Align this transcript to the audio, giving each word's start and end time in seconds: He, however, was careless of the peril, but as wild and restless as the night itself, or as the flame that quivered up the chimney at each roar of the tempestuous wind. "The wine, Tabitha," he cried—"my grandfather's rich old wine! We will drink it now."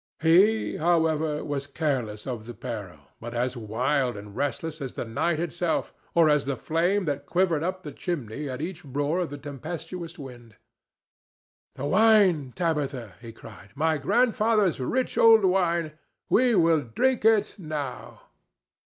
He, 0.19 0.77
however, 0.77 1.43
was 1.45 1.67
careless 1.67 2.25
of 2.25 2.47
the 2.47 2.55
peril, 2.55 3.01
but 3.19 3.35
as 3.35 3.55
wild 3.55 4.17
and 4.17 4.35
restless 4.35 4.81
as 4.81 4.95
the 4.95 5.05
night 5.05 5.39
itself, 5.39 5.93
or 6.15 6.27
as 6.27 6.45
the 6.45 6.55
flame 6.57 7.05
that 7.05 7.27
quivered 7.27 7.61
up 7.61 7.83
the 7.83 7.91
chimney 7.91 8.49
at 8.49 8.63
each 8.63 8.83
roar 8.83 9.19
of 9.19 9.29
the 9.29 9.37
tempestuous 9.37 10.17
wind. 10.17 10.55
"The 11.75 11.85
wine, 11.85 12.51
Tabitha," 12.55 13.13
he 13.21 13.31
cried—"my 13.31 13.99
grandfather's 13.99 14.79
rich 14.79 15.19
old 15.19 15.45
wine! 15.45 15.91
We 16.29 16.55
will 16.55 16.81
drink 16.81 17.23
it 17.23 17.53
now." 17.59 18.21